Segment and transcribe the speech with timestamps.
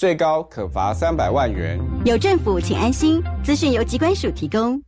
[0.00, 1.78] 最高可罚三百万元。
[2.06, 3.22] 有政府，请安心。
[3.44, 4.82] 资讯由机关署提供。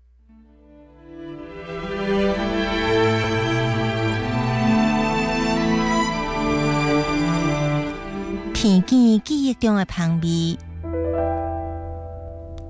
[8.54, 10.56] 片见记忆中的旁边，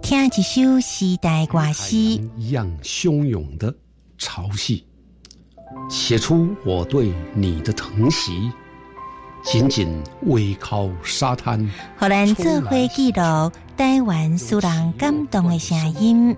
[0.02, 1.96] 听一首时代歌诗，
[2.36, 3.72] 一样汹涌的
[4.18, 4.82] 潮汐，
[5.88, 8.50] 写出我对你的疼惜。
[9.42, 16.36] 紧紧偎靠沙滩，荷兰做回记录台湾苏人感动的声音。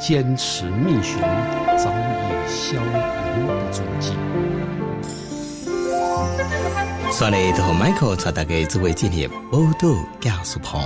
[0.00, 1.20] 坚持觅寻
[1.76, 4.12] 早已消亡的足迹。
[7.12, 10.80] 刷来和 Michael 带大家做为纪念报道教书棚。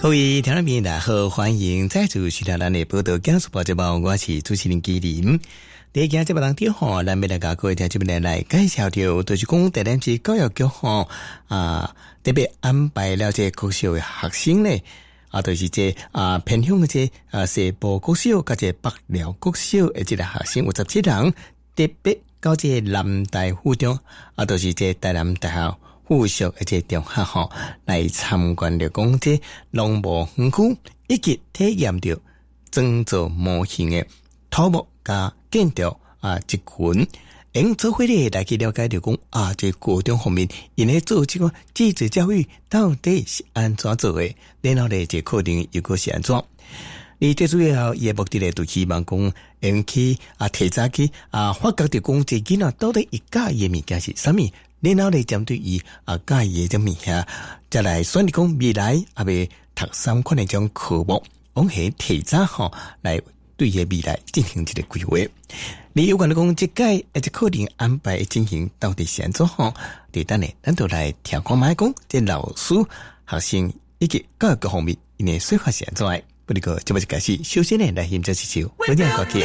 [0.00, 5.38] 各位听众朋友，大家好，欢迎再次收听咱的报道讲述报节目，我是主持人纪林。
[5.92, 11.08] 第一件节目当中，吼，咱要来甲各位听众朋友来介绍到，就是讲第两次教育局吼
[11.48, 14.70] 啊，特别安排了这国小的学生呢，
[15.30, 21.32] 啊，就是这啊偏向这啊西部国小甲这北寮国小的这个学生有十七人，
[21.74, 23.98] 特别到这南大附中，
[24.36, 25.76] 啊，就是这台南大学。
[26.08, 27.50] 附属一些中学吼
[27.84, 29.38] 来参观的讲这
[29.70, 32.18] 农牧园区，以及体验着
[32.70, 34.06] 整座模型的
[34.48, 37.06] 土木加建筑啊一群，
[37.52, 46.42] 用做会咧来去了解着讲啊，这高中方面因咧做这个继职教育到底是安怎做诶，然后咧这课程又个是安怎？
[47.18, 54.48] 你最主要也目的咧，就希望讲引起啊提早去啊发觉着讲这囡仔到底一家诶物件是啥物？
[54.80, 57.26] 然后咧，针对于啊，介意嘅物件，
[57.68, 61.22] 再来选你讲未来啊，未读三款的种科目，
[61.54, 62.72] 往起提早吼
[63.02, 63.20] 来
[63.56, 65.18] 对个未来进行一个规划。
[65.92, 69.74] 你有关的讲，即届而且课程安排进行到底先做好，
[70.12, 72.74] 第等呢，咱都来听看买讲，即老师、
[73.26, 79.44] 学生以及各个方面，因为说法现在，不哩个，就么就开始，首先呢，来欣赏一首古典歌曲。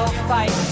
[0.00, 0.69] still fight.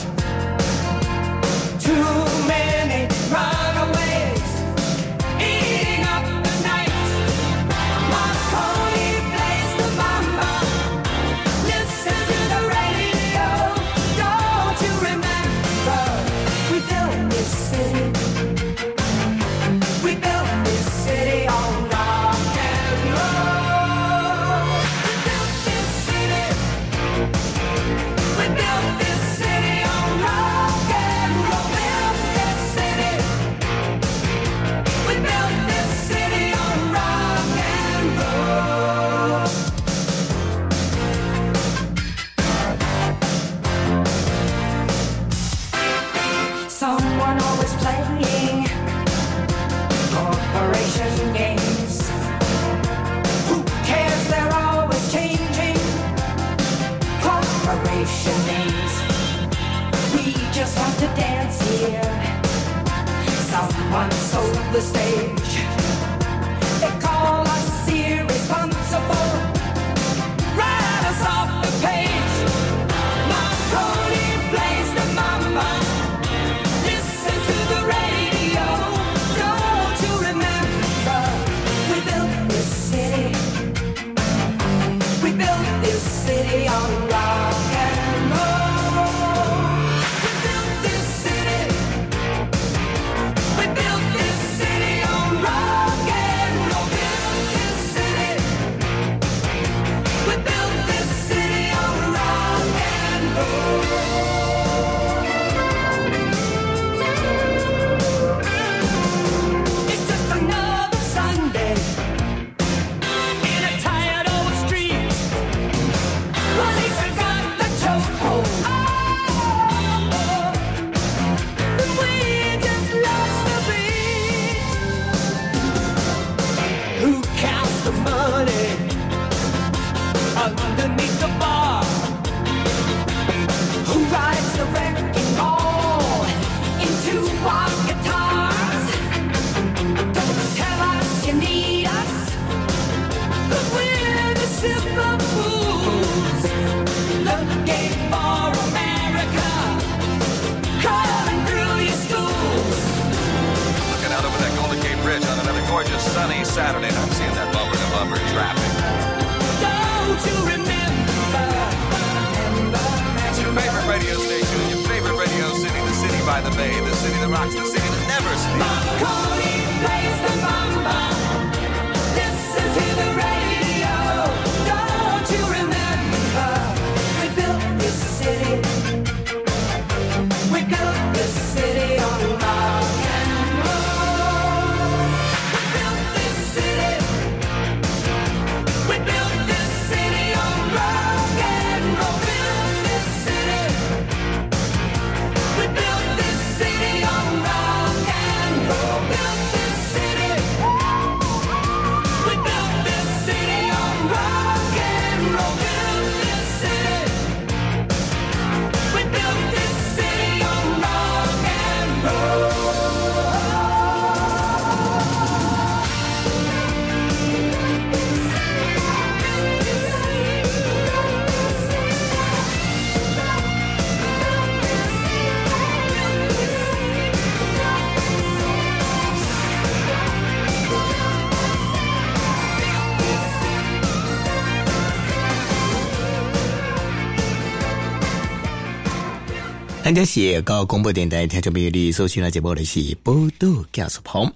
[239.88, 244.30] 咱这是高广播电台听众朋友你所收听的节目的是报道教授棚。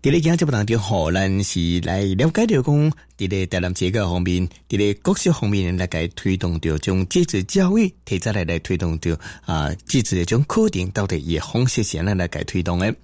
[0.00, 12.94] 伫咧今节目当中，吼，咱是来了解着讲，伫咧台南这个方面，伫咧各式方面来该推动着种继子教育，提早来来推动着啊继子的种课程到底以方式先来来该推动诶。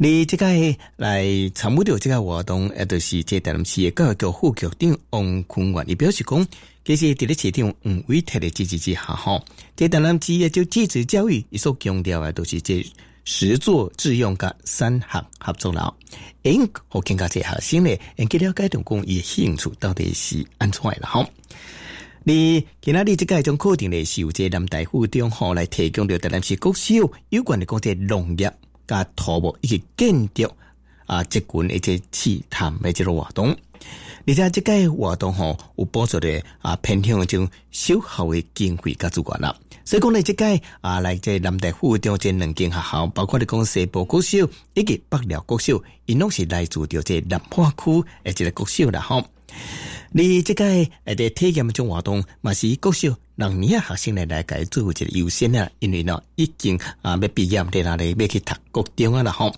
[0.00, 0.46] 你即个
[0.94, 6.46] 来参与着即个活动，也就是即台南市的教育局副局长王坤元，伊表示讲，
[6.84, 9.42] 其实伫咧市长吴伟特的支持之下，吼，
[9.74, 12.92] 即台南市的就继子教育，伊所强调的都是即
[13.24, 15.92] 实作致用甲三行合作了，
[16.42, 21.26] 因好更加即学生咧，因去了解同讲伊兴趣到底是安怎的啦，吼。
[22.22, 26.94] 你今仔日即个种课程咧，是由即南大附中吼来提供着台南市国小
[27.30, 28.52] 有关的讲即农业
[28.88, 30.50] 甲土木以及建筑
[31.06, 33.56] 啊，即群一些试探的即个活动。
[34.26, 39.54] 而且即个活动吼有补助的啊，偏向种小校的经费甲主管啦。
[39.84, 44.38] 所以讲呢，即个啊，来即南大附中这两间学校，包括你讲西部国小
[44.74, 49.24] 以及北寮国小，因拢是来自着即南化区的一个国小啦，吼。
[50.10, 59.54] 你即个诶，伫体验种活动，嘛是国小让年学生来来解做一个优先啊，因为呢已经啊要毕业伫哪里要去读高中啊啦吼。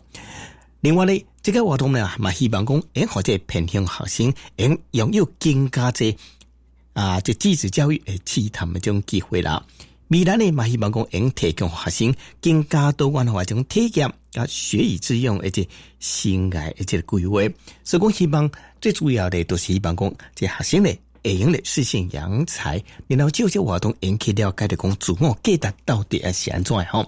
[0.81, 6.17] 另外呢，这个活动呢，嘛希望讲，诶，或者偏向学生，诶，拥有更加这
[6.95, 9.65] 啊，这继子教育诶，其他的这种机会啦。
[10.09, 15.67] 未来呢，嘛希望讲，诶提供学生更加多元化这种体验，甲学以致用，而且
[15.99, 17.41] 生涯而且规划。
[17.85, 20.91] 所以讲，希望最主要的都是希望讲，这学生呢，
[21.23, 27.05] 会用的实现扬才，然后就这活动引起了解的讲，自我价值到底是安怎的吼？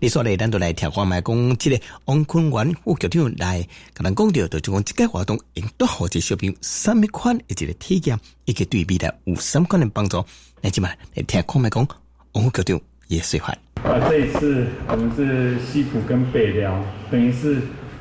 [0.00, 0.34] 你说呢？
[0.36, 3.62] 咱都来听看卖讲，即个王坤元副局长来，
[3.94, 10.24] 甲咱讲着，就讲即个活动应多好这小朋友什么款的一个体验，以及对比的有什么款的帮助？
[10.62, 11.86] 来，即嘛来听看卖讲，
[12.32, 13.54] 王副局长也说法。
[13.82, 17.56] 啊，这一次我们是西浦跟北寮，等于是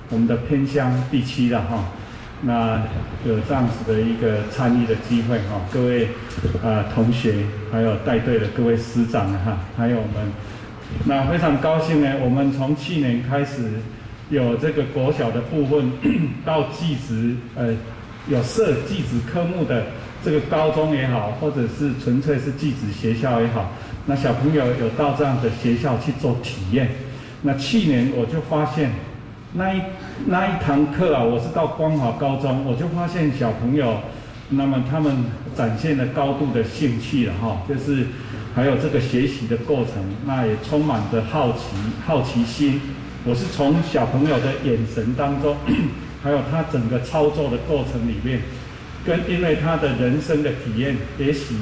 [0.09, 1.85] 我们的偏乡第七了哈。
[2.41, 2.81] 那
[3.25, 6.07] 有这样子的一个参与的机会哈，各位
[6.63, 7.33] 啊同学，
[7.71, 10.31] 还有带队的各位师长哈，还有我们，
[11.05, 12.13] 那非常高兴呢。
[12.21, 13.63] 我们从去年开始
[14.29, 15.91] 有这个国小的部分
[16.45, 17.73] 到技职呃
[18.27, 19.85] 有设技职科目的
[20.23, 23.71] 这个高中也好，或者是纯粹是技职学校也好，
[24.09, 26.89] 那小朋友有到这样的学校去做体验。
[27.43, 28.91] 那去年我就发现。
[29.53, 29.81] 那一
[30.27, 33.97] 那一堂课啊，我是到光华高中，我就发现小朋友，
[34.49, 35.25] 那么他们
[35.55, 38.05] 展现了高度的兴趣了哈，就是
[38.53, 41.63] 还有这个学习的过程，那也充满着好奇
[42.05, 42.79] 好奇心。
[43.25, 45.57] 我是从小朋友的眼神当中，
[46.21, 48.41] 还有他整个操作的过程里面，
[49.03, 51.55] 跟因为他的人生的体验，也许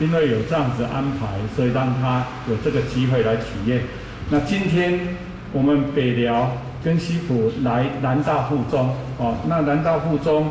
[0.00, 3.82] 因为有这样子安排，所以让他有这个机会来体验。
[4.30, 4.98] 那今天
[5.52, 6.50] 我们北寮。
[6.80, 10.48] 跟西浦来南大附中哦，那南大附中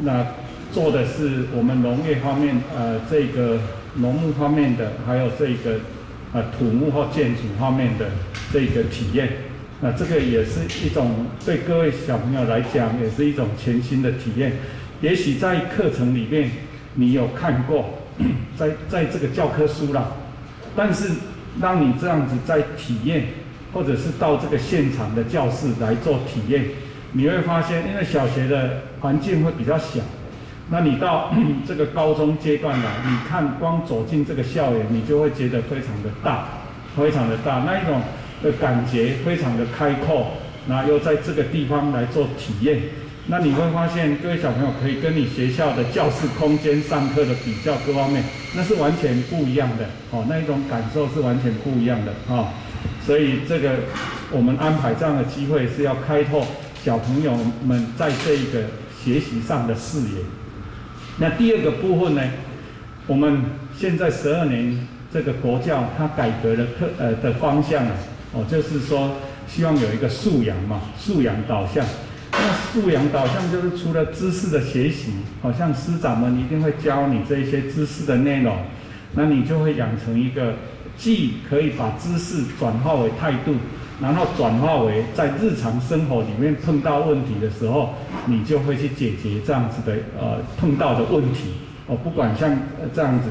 [0.00, 0.26] 那
[0.72, 3.58] 做的是我们农业方面呃这个
[3.96, 5.80] 农牧方面的，还有这个
[6.32, 8.06] 呃土木或建筑方面的
[8.50, 9.28] 这个体验。
[9.82, 14.54] 那这个也是一种对各位小朋友来讲，也是一种全新的体验。
[15.02, 16.50] 也许在课程里面
[16.94, 17.99] 你有看过，
[18.56, 20.08] 在在这个教科书啦，
[20.76, 21.10] 但是
[21.60, 23.24] 让你这样子在体验。
[23.72, 26.64] 或者是到这个现场的教室来做体验，
[27.12, 30.00] 你会发现，因为小学的环境会比较小，
[30.70, 31.32] 那你到
[31.64, 36.48] 这个高中阶段来，你看光走进这个校园，你就会觉得非常的大，
[36.96, 38.02] 非常的大，那一种
[38.42, 40.32] 的感觉非常的开阔，
[40.66, 42.80] 那又在这个地方来做体验。
[43.30, 48.24] 那你会发现，各位小朋友可以跟你学校的教室空间、上课的比较各方面，
[48.56, 52.48] 那是完全不一样的哦，那一种感受是完全不一样的哦。
[53.06, 53.76] 所以这个
[54.32, 56.44] 我们安排这样的机会是要开拓
[56.82, 58.64] 小朋友们在这一个
[59.00, 60.24] 学习上的视野。
[61.18, 62.22] 那第二个部分呢，
[63.06, 63.44] 我们
[63.78, 67.92] 现在十二年这个国教它改革的课呃的方向啊，
[68.32, 69.12] 哦，就是说
[69.46, 71.86] 希望有一个素养嘛，素养导向。
[72.42, 78.56] 那素养导向就是除了知识的学习，好像师长们一定会教你这些知识的内容，
[79.14, 80.54] 那你就会养成一个
[80.96, 83.54] 既可以把知识转化为态度，
[84.00, 87.94] 然后转化为在日常生活里面碰到问题的时候，
[88.26, 91.50] 你就会去解决这样子的呃碰到的问题。
[91.86, 92.56] 哦，不管像
[92.94, 93.28] 这样子，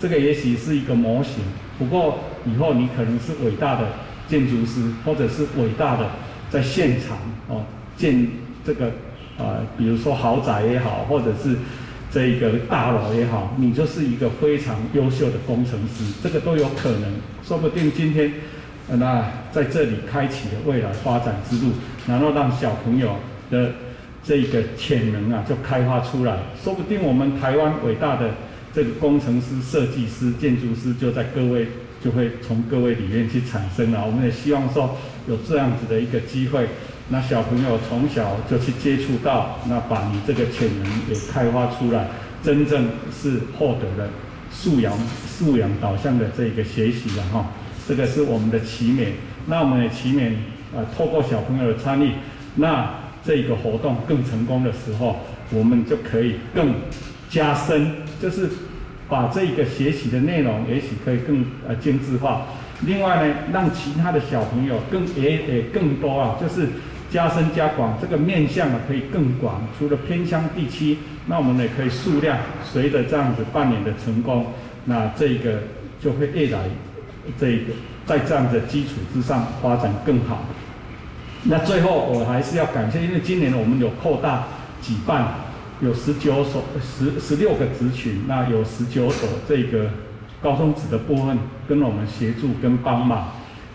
[0.00, 1.34] 这个也许是一个模型，
[1.78, 3.86] 不过以后你可能是伟大的
[4.26, 6.10] 建筑师，或者是伟大的
[6.50, 7.62] 在现场哦
[7.96, 8.26] 建
[8.68, 8.92] 这个
[9.38, 11.56] 呃，比如说豪宅也好，或者是
[12.10, 17.14] 这个大楼也好，你就是一个非常优秀的工程师，这个都有可能。
[17.42, 18.30] 说不定今天，
[18.90, 21.72] 呃那在这里开启了未来发展之路，
[22.06, 23.16] 然后让小朋友
[23.50, 23.72] 的
[24.22, 26.36] 这个潜能啊就开发出来。
[26.62, 28.32] 说不定我们台湾伟大的
[28.74, 31.68] 这个工程师、设计师、建筑师就在各位
[32.04, 34.04] 就会从各位里面去产生了。
[34.04, 34.94] 我们也希望说
[35.26, 36.68] 有这样子的一个机会。
[37.10, 42.06] 那小朋友从小就去接触到，那把你这个潜能也开发出来，
[42.42, 44.10] 真正是获得了
[44.50, 44.92] 素养
[45.26, 47.46] 素养导向的这个学习了哈。
[47.88, 49.14] 这个是我们的奇美，
[49.46, 50.36] 那我们的奇美
[50.76, 52.12] 呃，透过小朋友的参与，
[52.56, 52.90] 那
[53.24, 55.16] 这个活动更成功的时候，
[55.50, 56.74] 我们就可以更
[57.30, 58.50] 加深，就是
[59.08, 62.48] 把这个学习的内容，也许可以更呃精致化。
[62.82, 66.68] 另外呢，让其他的小朋友更也也更多啊，就是
[67.10, 69.62] 加深加广，这个面向啊可以更广。
[69.78, 74.46] 除了偏乡地区，那我们也可以数量随着这样子半年的成功，
[74.84, 75.60] 那这个
[76.00, 76.60] 就会越来
[77.38, 77.72] 这个
[78.04, 80.44] 在这样的基础之上发展更好。
[81.44, 84.48] 那最后我还是要感谢，因为今年我们有扩大
[84.82, 85.34] 举办，
[85.80, 89.88] 有十九所十十六个职群，那有十九所这个
[90.42, 91.38] 高中职的部分
[91.68, 93.28] 跟我们协助跟帮忙，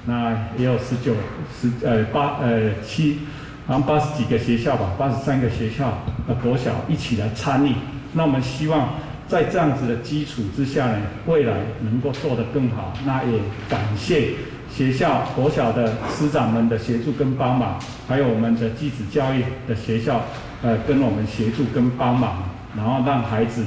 [0.05, 1.13] 那也有十九
[1.59, 3.19] 十呃八呃七，
[3.65, 7.73] 好像八十几个学校吧，八十三个学校呃国小一起来参与。
[8.13, 8.89] 那我们希望
[9.27, 12.93] 在这样子的基础之下呢，未来能够做得更好。
[13.05, 14.31] 那也感谢
[14.69, 20.21] 学校国小的师长们的协助跟帮忙，还有我们的继子教育的学校
[20.61, 22.43] 呃跟我们协助跟帮忙，
[22.75, 23.63] 然后让孩子。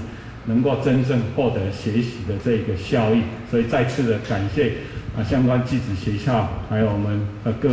[0.49, 4.75] 能够真正获得学习的这个效益，所以再次的感谢
[5.17, 7.71] 啊相关寄子学校，还有我们呃各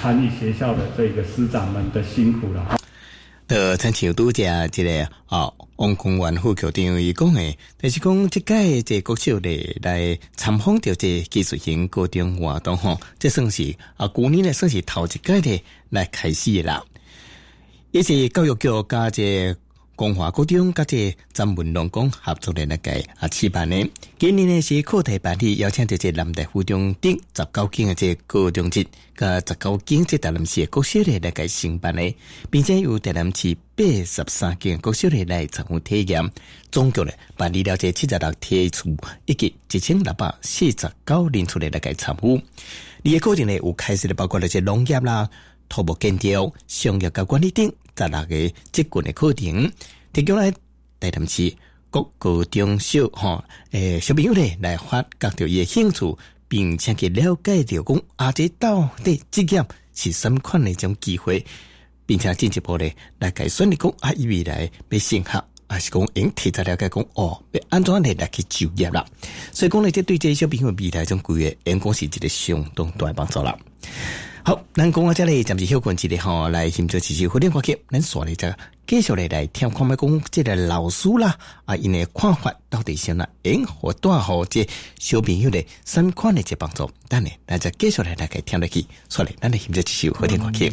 [0.00, 2.78] 参与学校的这个师长们的辛苦了。
[3.46, 16.82] 的亲像拄则即个啊，王公园副校长伊讲诶，就是讲即届这国小咧来参访着这技术型高中活动吼，这算是啊，旧年咧算是头一届咧来开始啦。
[17.90, 19.54] 也是教育局加这
[19.96, 23.82] 光华高中甲这詹文龙工合作的那个啊示范呢，
[24.18, 28.86] 今年呢是课题办理邀请到这南大附中顶十九间的这高中职，
[29.16, 32.14] 甲十九间这台南市的国小的那个承办呢，
[32.50, 36.30] 并且由台南市八十三间国小的来参与体验，
[36.70, 40.74] 总共呢办理了这七十六题处，以及一千六百四十
[41.06, 42.38] 九人出来那个参与。
[43.00, 45.26] 你的课程呢有开始的包括了这农业啦。
[45.68, 49.72] 土木建筑、商业甲管理等十六个职群的课程，
[50.12, 50.50] 提供来
[51.00, 51.52] 台南市
[51.90, 56.16] 各高中小吼诶小朋友咧来发掘着伊诶兴趣，
[56.48, 61.44] 并且去了解着讲啊，这到底职业是什么款的一种机会，
[62.04, 65.44] 并且进一步咧来改选你讲啊，伊未来要升学。
[65.68, 69.04] 还是讲用提早了解讲哦，要安怎嚟来去就业啦？
[69.52, 73.58] 所以讲咧，这对这些小朋友未来种规划，应该是一个相当大的帮助啦。
[74.46, 77.76] 好，咱讲到这里，暂时休困一下吼，来欣赏一首古典歌曲。
[77.90, 83.26] 咱说咧，这继续来来听看麦讲，这个老师啦，啊，因的看法到底是哪？
[83.42, 84.64] 因或带好这
[85.00, 86.88] 小朋友的三款的这帮助？
[87.08, 88.86] 等呢，咱再继续来大概听落去。
[89.08, 90.72] 说来，咱来欣赏一首古典歌曲。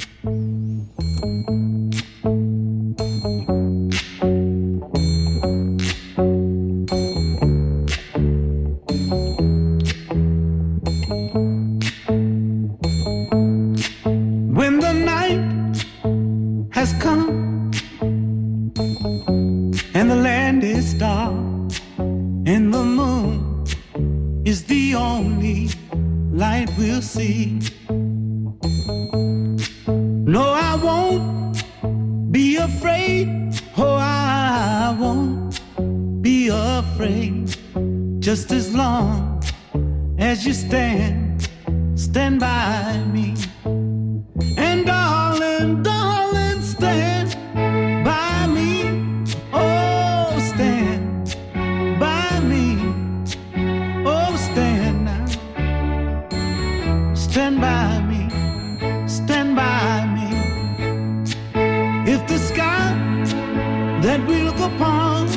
[64.33, 65.27] We look upon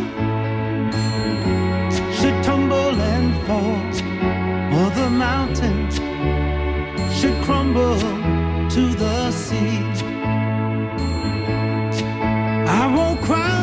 [2.18, 3.76] should tumble and fall,
[4.78, 5.94] or the mountains.
[7.16, 7.98] Should crumble
[8.74, 9.78] to the sea.
[12.80, 13.60] I won't cry,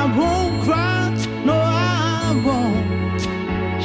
[0.00, 1.10] I won't cry,
[1.48, 3.20] no, I won't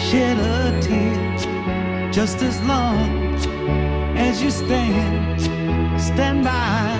[0.05, 2.11] shed a tear.
[2.11, 3.09] Just as long
[4.25, 5.41] as you stand,
[5.99, 6.96] stand by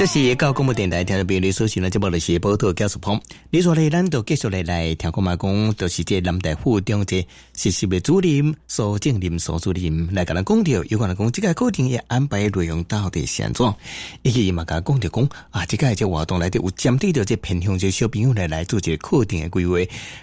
[0.00, 3.20] 这是高广播电台听众朋友，收听的节目的是报道教师棚。
[3.50, 7.20] 你说咧，咱就继续来来听看嘛讲，就是这南大附中这
[7.54, 13.74] 实习的主任苏正林苏主任来跟咱讲到，有可能讲这个课程的安排内容到底是安怎？
[14.22, 19.76] 以及伊嘛甲讲到讲啊，这个这活动来的有针对着这偏向这小朋友来来做这个课程的规划，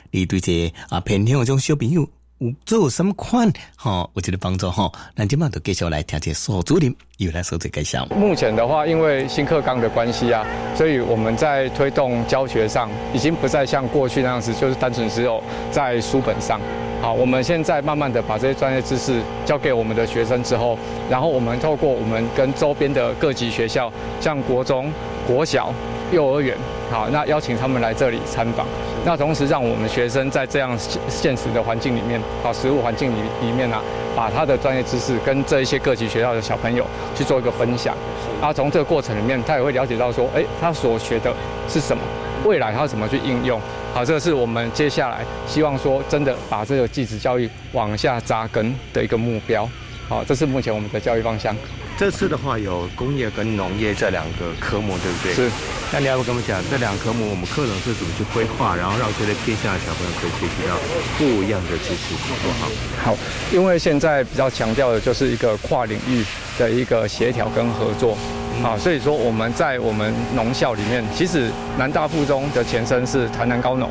[0.09, 2.09] 你对这啊偏向这种小朋友。
[2.39, 8.07] 有做什么款吼，有这个帮助吼，咱今晚就继续来听这苏主任又来说这个项。
[8.09, 16.59] 目目前的话，因为新课纲的关系啊，所以我们在推动教学上，已经不再像过去那样子，就是单纯只有在书本上。
[17.01, 20.77] 好，我们现在慢慢的把这些专业知识交给我们的学生之后，
[21.09, 24.91] 然后我们透过我们跟周边的各级学校，像国中、
[25.27, 25.73] 国小、
[26.11, 26.55] 幼儿园，
[26.91, 28.65] 好，那邀请他们来这里参访。
[29.05, 30.77] 那同时让我们学生在这样
[31.07, 33.79] 现实的环境里面，好，实物环境里里面啊，
[34.15, 36.83] 把他的专业知识跟这一些各级学校的小朋友
[37.15, 37.95] 去做一个分享。
[38.41, 41.33] 啊，从这个过程里面，他也会了解到说，哎，他所学的
[41.67, 42.03] 是什么，
[42.45, 43.59] 未来他怎么去应用。
[43.93, 49.67] 好，这个是我们接下来希望说，真的把这个继职教育往下扎根的一个目标。
[50.07, 51.55] 好，这是目前我们的教育方向。
[51.97, 55.33] 这次的话有工业跟农业这两个科目，对不对？
[55.33, 55.49] 是。
[55.91, 60.77] 那你要不跟我们讲这两个科目，我们课程是怎么去规划，然后让这些偏向的小朋友可以学习到
[61.17, 63.11] 不一样的知识，好不好？
[63.11, 63.17] 好，
[63.51, 66.23] 因为现在比较强调的就是一个跨领域
[66.59, 68.15] 的一个协调跟合作。
[68.63, 73.89] 啊，所以说我们在我们农校里面，其实南大附中的前身是台南高农，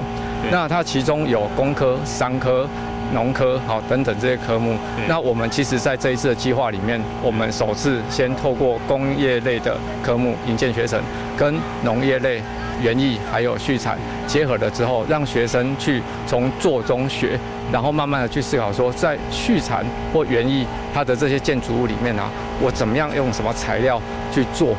[0.51, 2.69] 那它其中有工科、商科、
[3.13, 4.77] 农科，好等等这些科目。
[5.09, 11.01] 那我们其实在这一次的计划里面，我们首次先透过工业类的科目引荐学生，
[11.37, 12.43] 跟农业类、
[12.83, 17.39] 园艺还有畜产结合了之后，让学生去从做中学，
[17.73, 24.01] 然后慢慢的去思考说，在畜产或园艺它的这些建筑物里面啊，我怎么样用什么材料
[24.37, 24.75] 去做，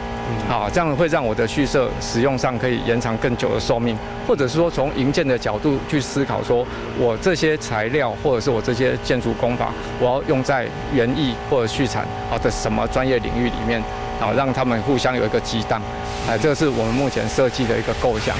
[0.48, 6.64] 啊，这样会让我的蓄设使用上可以延长更久的寿命，或者是说从营建的角度去思考，说
[7.00, 13.82] 我这些材料或者是我这些建筑工法，我要用在园艺或者畜产啊的什么专业领域里面，
[14.22, 15.82] 啊，让他们互相有一个激荡，
[16.30, 18.36] 哎，这是我们目前设计的一个构想。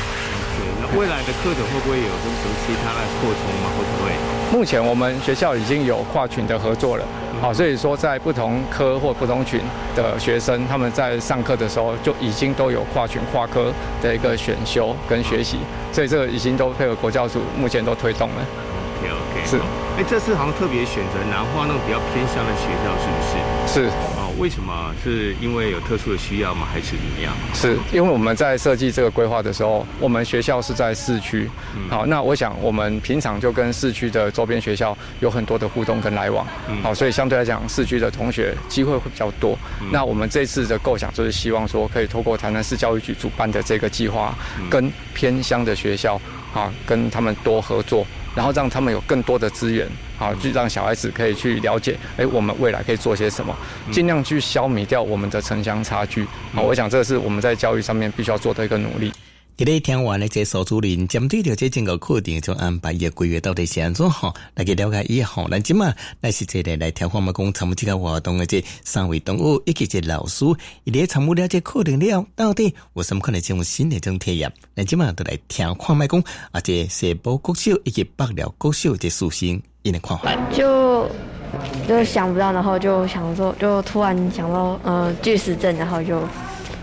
[0.56, 3.72] 对，未来的课程会不会有什么其他的扩充吗？
[3.76, 4.12] 会不会？
[4.56, 7.04] 目前我们学校已经有跨群的合作了，
[7.40, 9.62] 好，所以说在不同科或不同群
[9.96, 13.72] 的学生，他们在上课的时候就已经都有跨群跨科
[14.02, 15.60] 的一个选修跟学习，
[15.94, 18.36] 所以这个已经都配合国教署目前都推动了。
[19.00, 19.58] OK OK，是，
[19.98, 23.90] 哎，这次好像特别选择南化那种比较偏向的学校，是不是？
[23.90, 24.17] 是。
[24.38, 24.94] 哦，为什么？
[25.04, 26.68] 是因为有特殊的需要吗？
[26.72, 27.34] 还是怎么样？
[27.54, 31.50] 是因为我们在设计这个规划的时候，我们学校是在市区，
[31.90, 36.46] 好，那我想我们平常就跟市区的周边学校有很多的互动跟来往，
[36.84, 39.58] 好，所以相对来讲，市区的同学机会会比较多。
[39.92, 44.36] 那我们这次的构想就是希望说，可以透过台南市教育局主办的这个计划，
[44.70, 46.20] 跟偏乡的学校
[46.54, 48.06] 啊，跟他们多合作，
[48.38, 49.88] 然后让他们有更多的资源。
[50.16, 53.56] 好，去让小孩子可以去了解，哎，我们未来可以做些什么，
[53.92, 56.26] 尽量去消弭掉我们的城乡差距。
[56.54, 59.12] 好，我想这是我们在教育上面必须要做的一个努力。
[59.58, 65.92] 今日听完的这苏主任针对着这整个课程，就安排伊的规划到底是安怎吼，来去了解以后，咱即嘛，
[66.22, 70.46] 那是这个来听看嘛讲参与这个活动的这三位同学以及这老师，
[70.84, 74.54] 伊咧参与了这课程了，到底有什么可能进入新的这种体验？
[74.76, 80.36] 咱即嘛都来听看卖讲，啊，这西部国小以及北寮国小这属性，因的看法。
[80.54, 81.10] 就
[81.88, 86.22] 就想不到，然后就想说，就突然想到呃巨石阵，然后就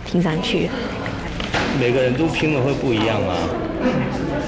[0.04, 0.68] 听上去，
[1.80, 3.34] 每个人都拼的会不一样吗？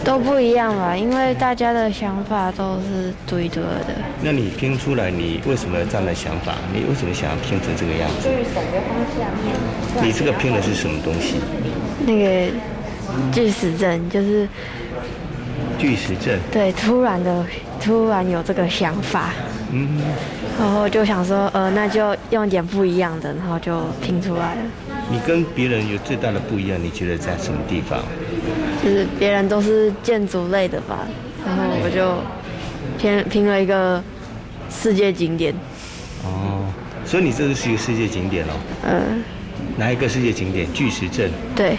[0.05, 3.93] 都不一样吧，因为大家的想法都是独一无二的。
[4.23, 6.55] 那你拼出来，你为什么有这样的想法？
[6.73, 8.29] 你为什么想要拼成这个样子？
[10.01, 11.41] 你这个拼的是什么东西？
[12.07, 12.53] 那个
[13.33, 14.49] 巨石阵就是
[15.77, 16.39] 巨石阵。
[16.53, 17.45] 对，突然的
[17.81, 19.31] 突然有这个想法，
[19.73, 20.01] 嗯，
[20.59, 24.61] 然后就想说，呃，那就用点不一样的，然后就拼出来了。
[25.11, 28.01] 你跟别人有最大的不一样，你觉得在什么地方？
[28.83, 31.07] 就是别人都是建筑类的吧，
[31.45, 32.19] 然后我就
[32.99, 34.03] 拼拼了一个
[34.71, 35.55] 世界景点，
[36.25, 36.65] 哦，
[37.05, 38.53] 所以你这是一个世界景点哦。
[38.85, 39.23] 嗯，
[39.77, 40.67] 哪一个世界景点？
[40.73, 41.31] 巨石阵。
[41.55, 41.77] 对，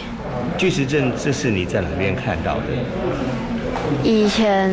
[0.57, 2.63] 巨石阵，这是你在哪边看到的？
[4.03, 4.69] 以前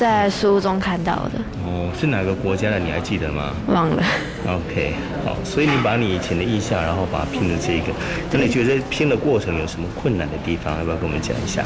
[0.00, 1.32] 在书中看到的，
[1.66, 2.78] 哦，是哪个国家的？
[2.78, 3.52] 你还记得吗？
[3.66, 4.02] 忘了。
[4.46, 4.94] OK，
[5.26, 7.92] 好，所以你把你以前的印象，然后把它拼成这个。
[8.32, 10.78] 那你觉得拼的过程有什么困难的地方？
[10.78, 11.62] 要不要跟我们讲一下？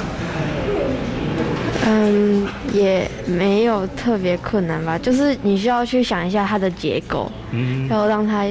[1.86, 8.44] 嗯，也没有特别困难吧，就是你需要去想一下它的结构，嗯，然后让它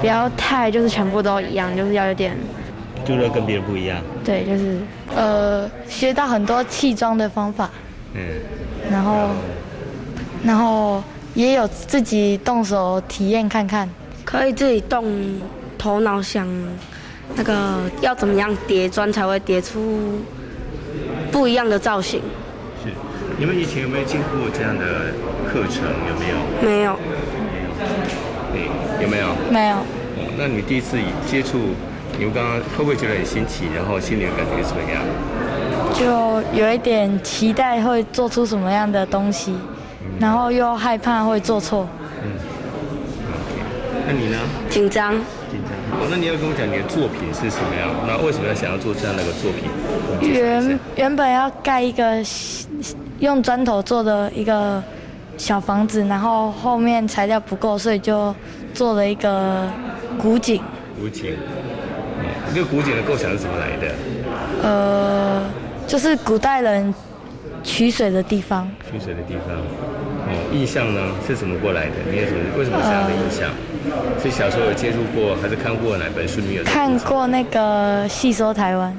[0.00, 2.36] 不要太就是全部都一样，就是要有点
[3.04, 4.00] 就是要跟别人不一样。
[4.24, 4.78] 对，就是
[5.16, 7.68] 呃，学到很多砌装的方法，
[8.14, 8.20] 嗯，
[8.90, 9.30] 然后，
[10.44, 11.02] 然后
[11.34, 13.88] 也有自己动手体验看看。
[14.24, 15.06] 可以自己动
[15.78, 16.46] 头脑想
[17.34, 20.20] 那个要怎么样叠砖才会叠出
[21.32, 22.20] 不一样的造型。
[22.84, 22.90] 是。
[23.38, 24.84] 你们以前有没有经过这样的
[25.48, 25.84] 课程？
[26.08, 26.36] 有没有？
[26.60, 26.98] 没有，
[28.52, 28.68] 对，
[29.02, 29.28] 有没有？
[29.50, 29.76] 没有。
[29.76, 31.56] 哦，那你第一次接触，
[32.18, 33.64] 你们刚刚会不会觉得很新奇？
[33.74, 35.00] 然后心里的感觉是怎么样？
[35.94, 39.54] 就有一点期待会做出什么样的东西，
[40.18, 41.86] 然后又害怕会做错。
[44.06, 44.38] 那你呢？
[44.70, 45.12] 紧张。
[45.50, 46.00] 紧张。
[46.00, 47.88] 哦，那你要跟我讲你的作品是什么样？
[48.06, 49.68] 那为什么要想要做这样的一个作品？
[50.32, 52.22] 原原本要盖一个
[53.18, 54.82] 用砖头做的一个
[55.36, 58.34] 小房子，然后后面材料不够，所以就
[58.72, 59.68] 做了一个
[60.18, 60.62] 古井。
[60.98, 61.32] 古井。
[61.32, 63.94] 哦，这个古井的构想是怎么来的？
[64.62, 65.42] 呃，
[65.88, 66.94] 就是古代人
[67.64, 68.70] 取水的地方。
[68.88, 69.56] 取水的地方。
[69.56, 71.94] 哦，印象呢是怎么过来的？
[72.10, 73.50] 你有什么为什么这样的印象？
[74.22, 76.64] 是小时候有接触过，还是看过哪本书里面有？
[76.64, 78.92] 看过那个《细说台湾》。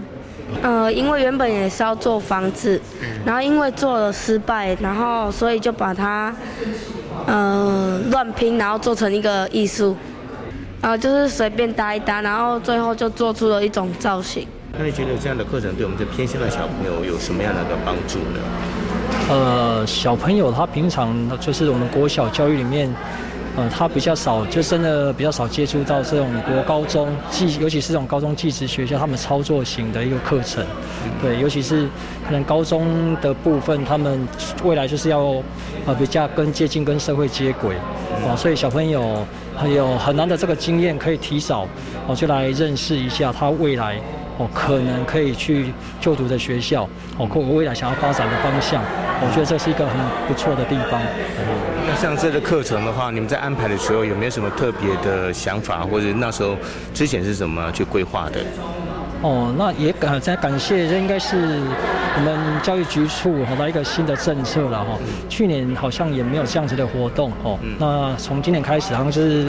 [0.63, 2.81] 呃，因为原本也是要做房子，
[3.23, 6.35] 然后因为做了失败，然后所以就把它
[7.27, 9.95] 呃乱拼，然后做成一个艺术，
[10.81, 14.47] 呃，就是随便搭一搭，然后最后就做出了一种造型。
[14.77, 18.39] 那你觉得这样的课程对我们这偏乡的小朋友有什么样的一个帮助呢？
[19.29, 22.89] 呃，小朋友他平常就是我们国小教育里面，
[23.57, 30.65] 呃，他比较少，就真的比较少接触到这种国高中技，尤其是这种高中技职学校他们操作型的一个课程。
[31.21, 31.87] 对，尤其是
[32.25, 34.25] 可能高中的部分，他们
[34.63, 35.43] 未来就是要
[35.85, 37.75] 呃比较跟接近跟社会接轨，
[38.23, 39.25] 哦，所以小朋友
[39.57, 41.67] 还有很难的这个经验可以提早，
[42.07, 43.99] 哦，就来认识一下他未来。
[44.39, 48.81] 哦，可能可以去就读的学校，哦，或我未来想要发展的方向，
[49.21, 49.95] 我觉得这是一个很
[50.27, 50.99] 不错的地方。
[51.85, 56.55] 那像这个课程的话，你们在安排的时候有没有什么特别的想法，或者那时候
[56.93, 58.39] 之前是怎么去规划的？
[59.21, 64.97] 哦，那也感在感谢，这应该是我们教育局处好的一个新的政策了哈。
[65.27, 67.59] 去年好像也没有这样子的活动哦。
[67.77, 69.47] 那从今年开始，好像是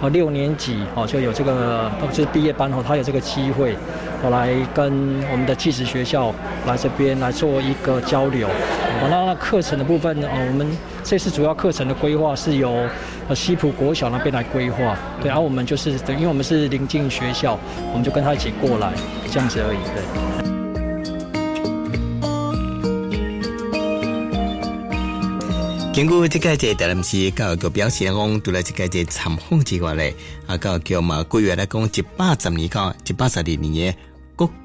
[0.00, 3.76] 哦六年级哦就有这个，就是毕业班哦，他有这个机会，
[4.22, 6.32] 我来跟我们的技职学校
[6.66, 8.48] 来这边来做一个交流。
[8.48, 10.66] 哦，那那课程的部分，哦，我们
[11.02, 12.88] 这次主要课程的规划是由
[13.28, 17.58] 呃西浦国小那边来规划，对，然后我们就是等，因为我们是临近学校，
[17.90, 18.92] 我们就跟他一起过来，
[19.30, 20.02] 这样子而已，对。
[25.92, 30.14] 经过这个这台南市教育局表示讲，除了这个这参访之外咧，
[30.46, 33.94] 啊教育局嘛规划来讲一百十年到一百十二年嘅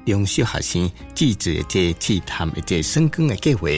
[0.06, 3.68] 中小学生自主的这试探的这升更的计划，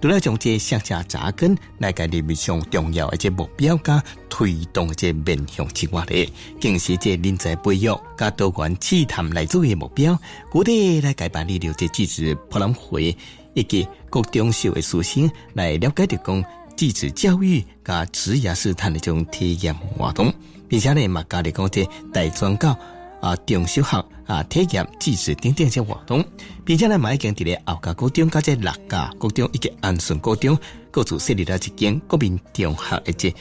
[0.00, 6.28] 除了将这向下扎根来个里面上重要的这目标加推动的这面向之外咧，
[6.60, 10.18] 更是这人才培育加多元试探来做嘅目标，
[10.52, 13.16] 具体来改办理了这自主博览会
[13.54, 16.44] 以及各中小的师生来了解着讲。
[16.74, 20.32] 继职教育加职业试探的这种体验活动，
[20.66, 22.76] 并且呢，嘛加入讲这大专教
[23.22, 26.24] 啊中小学啊体验知识等等这活动，
[26.64, 30.58] 并且呢，嘛已经伫咧后家高中加这六家高中以及安顺高中
[30.90, 33.32] 各自设立了一间国民中学的这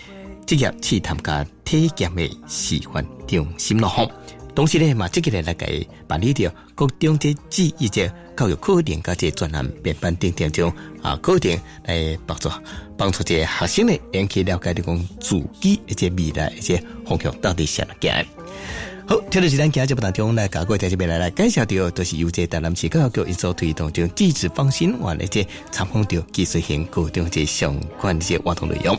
[0.45, 4.11] 职业去参加体验的示范中心咯吼。
[4.53, 12.49] 同时呢，嘛，积极来来给办理掉各种这记忆这教育课程加这专栏编班等等中啊课程来帮助
[12.97, 18.25] 帮助这学生呢，引起了解的讲自己一些未来一些方向到底是哪行。
[19.11, 28.97] 好，听到是咱今日不当中来，各位在这边来来介绍到，都是由这台南市教育局因所推动这种自治放心完的这参访到技术性各种这相关的这活动内容。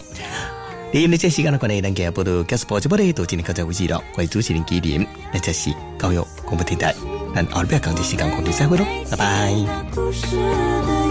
[0.93, 4.05] 因为这时间的关系，咱今日报道结束播直播的都今天靠在为止了。
[4.15, 5.01] 我是主持人纪念，
[5.33, 6.95] 那这是教育广播电台，
[7.35, 11.02] 咱后边讲的时间空中再会喽，拜拜。